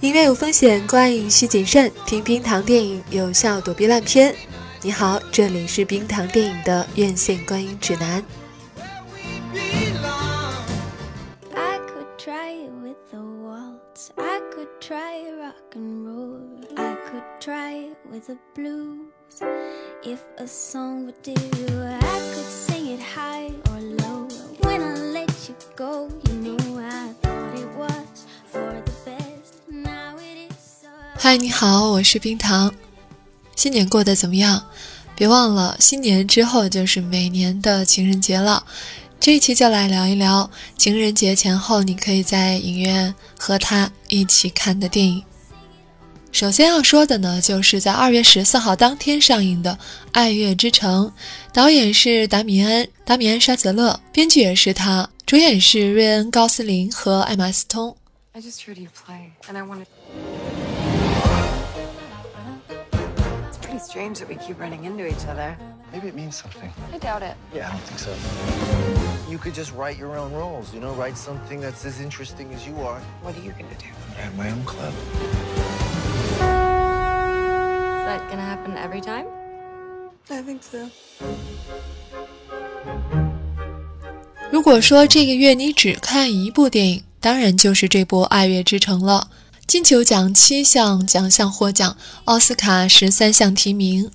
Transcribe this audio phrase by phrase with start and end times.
[0.00, 1.92] 音乐有风险，观影需谨慎。
[2.06, 4.34] 听冰糖电影，有效躲避烂片。
[4.82, 8.24] 你好，这里是冰糖电影的院线观影指南。
[31.20, 32.72] 嗨，你好，我是冰糖。
[33.54, 34.64] 新年过得怎么样？
[35.14, 38.64] 别忘了，新年之后就是每年的情人节了。
[39.20, 45.22] 这一期就来聊一聊情人节前后你可以在影院和他一起看的电影。
[46.30, 49.72] 首先要说的呢，就是在二月十四号当天上映的
[50.12, 51.06] 《爱乐之城》，
[51.52, 57.96] 导演是达米安·达米安·沙泽勒，编剧也是他，主演是瑞恩·高斯林和艾玛·斯通。
[63.78, 65.56] It's strange that we keep running into each other.
[65.92, 66.68] Maybe it means something.
[66.92, 67.36] I doubt it.
[67.54, 68.10] Yeah, I don't think so.
[69.30, 72.66] You could just write your own rules, you know, write something that's as interesting as
[72.66, 73.00] you are.
[73.22, 73.86] What are you gonna do?
[74.18, 74.92] I have my own club.
[78.08, 79.26] That gonna happen every time?
[80.30, 80.88] I think so.
[84.50, 89.28] 如果说这个月你只看一部电影，当然就是这部《爱乐之城》了。
[89.66, 94.10] 金球奖七项奖项获奖，奥斯卡十三项提名。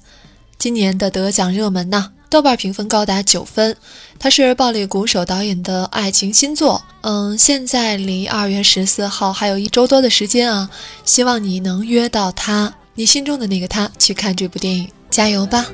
[0.58, 3.78] 今年的得奖热门呢，豆瓣评分高达九分。
[4.18, 6.84] 它是暴力鼓手导演的爱情新作。
[7.02, 10.72] 嗯，现在离二月十四号还有一周多的时间啊，
[11.06, 15.66] 希望你能约到他，你心中的那个他，去看这部电影，加油吧！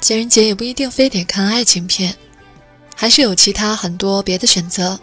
[0.00, 2.16] 情人节也不一定非得看爱情片，
[2.96, 4.98] 还是有其他很多别的选择。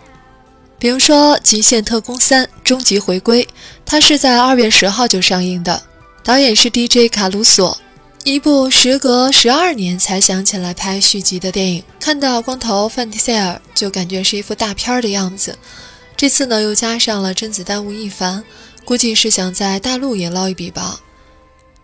[0.80, 3.44] 比如说《极限特工三：终极回归》，
[3.86, 5.82] 它是在二月十号就上映的，
[6.24, 7.78] 导演是 DJ 卡鲁索。
[8.24, 15.58] 一部时隔十二年才想起来拍续集的电影，看到光头范迪塞尔就感觉是一副大片的样子。
[16.18, 18.44] 这次呢，又加上了甄子丹、吴亦凡，
[18.84, 21.00] 估计是想在大陆也捞一笔吧。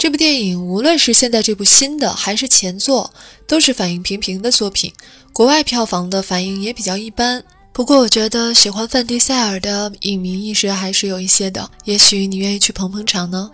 [0.03, 3.13] 这部电影无论是现在这部新的还是前作，
[3.47, 4.91] 都是反应平平的作品。
[5.31, 7.41] 国外票房的反应也比较一般。
[7.71, 13.49] 不过我觉得喜欢范迪塞尔的影迷意识还是有一些的，也许你愿意去捧捧场呢。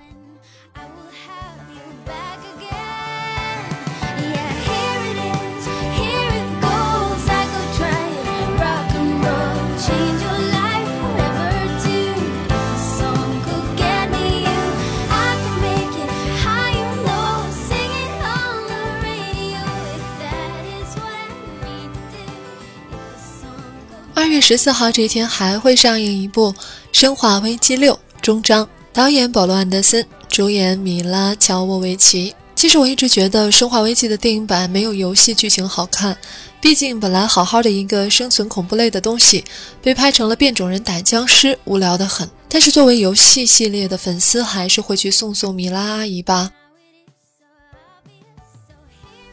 [24.40, 26.52] 十四号这天还会上映一部
[26.92, 32.34] 《生化危机六：终章》，导演保罗·安德森，主演米拉·乔沃维奇。
[32.56, 36.18] 其实我一直觉得《生化危机》的电影版没有游戏剧情好看，
[36.60, 39.46] 毕竟本来好好的一个生存恐怖类的东西，
[39.82, 42.30] 被拍成了变种人打僵尸，无聊的很。
[42.50, 46.52] 但是作为游戏系列的粉丝，还是会去送送米拉阿姨吧。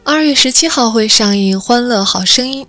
[0.03, 2.63] 二月十七号会上映《欢乐好声音》。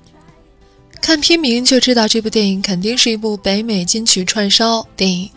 [1.01, 5.31] 看片名就知道这部电影肯定是一部北美金曲串烧电影。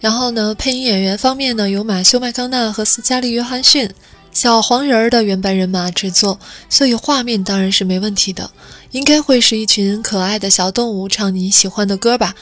[0.00, 3.88] 然后呢，配音演员方面呢，有马修·麦康纳和斯嘉丽·约翰逊，
[4.32, 6.38] 小黄人儿的原班人马制作，
[6.68, 8.50] 所以画面当然是没问题的。
[8.90, 12.34] 应该会是一群可爱的小动物唱你喜欢的歌吧？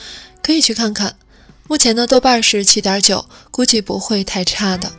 [0.43, 1.15] 可以去看看。
[1.69, 4.91] 目前呢，豆瓣是七点九，估计不会太差的。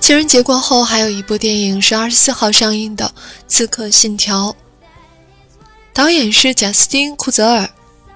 [0.00, 3.06] 情人节过后，还有一部电影是二十四号上映的
[3.46, 4.50] 《刺客信条》，
[5.94, 7.70] 导演是贾斯汀·库泽尔，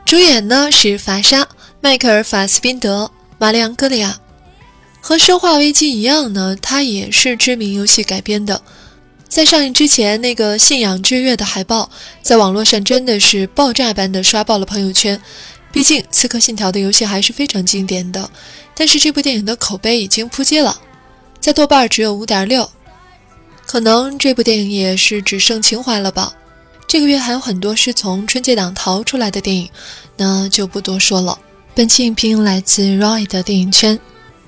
[0.05, 1.47] 主演呢是法莎、
[1.81, 4.19] 迈克尔·法斯宾德、玛丽昂·歌利亚。
[5.01, 8.61] 和《生化危机》一样呢，它也是知名游戏改编的。
[9.29, 11.91] 在上映之前，那个信仰之月的海报
[12.23, 15.21] 在网络上真的是爆炸般的刷爆了朋友圈。
[15.73, 18.31] 毕竟《刺客信条》的游戏还是非常经典的，
[18.75, 20.81] 但是这部电影的口碑已经扑街了，
[21.39, 22.71] 在豆瓣只有五点六。
[23.67, 26.33] 可能这部电影也是只剩情怀了吧。
[26.89, 29.69] 这个月还有很多是从春节档逃出来的电影，
[30.17, 31.39] 那就不多说了。
[31.77, 34.01] 本期影评来自 Roy 的电影圈。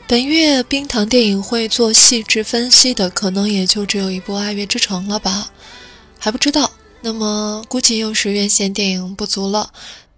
[0.07, 5.51] 本月冰糖电影会做细致分析的，可能也就只有一部《爱乐之城》了吧，
[6.19, 6.71] 还不知道。
[7.03, 9.71] 那么估计又是院线电影不足了，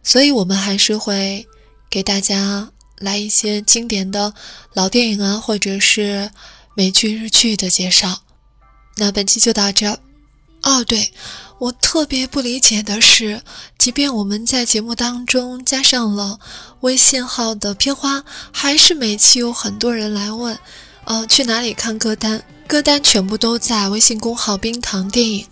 [0.04, 1.44] 所以我们还是会
[1.90, 4.32] 给大家来一些经典的
[4.74, 6.30] 老电影啊，或者是
[6.76, 8.20] 美剧、日剧的介绍。
[8.98, 9.98] 那本期就到这。
[10.62, 11.12] 哦，对，
[11.58, 13.42] 我特别不理解的是，
[13.78, 16.38] 即便我们在节目当中加上了
[16.80, 20.58] 微信号的片花，还是每期有很多人来问，
[21.04, 22.42] 呃，去哪里看歌单？
[22.66, 25.46] 歌单全部都在微信公号“冰糖电影”。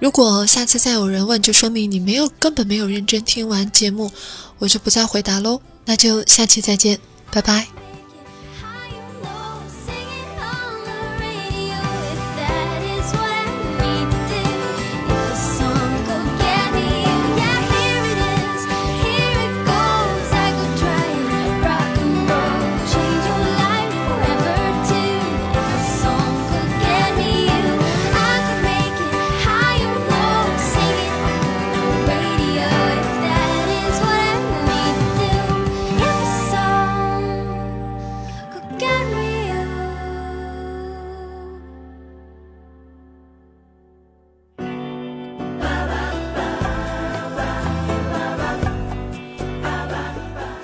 [0.00, 4.10] 如果下次再有人问，就说明你没有根本没有认真听完节目，
[4.58, 5.60] 我就不再回答喽。
[5.84, 6.98] 那就下期再见，
[7.30, 7.85] 拜拜。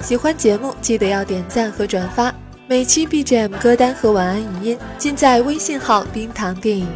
[0.02, 2.34] 喜欢节目，记得要点赞和转发。
[2.66, 6.88] 每期 BGM 歌单和晚安语音尽在微信号“冰糖电影”。